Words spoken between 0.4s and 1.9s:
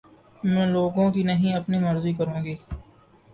میں لوگوں کی نہیں اپنی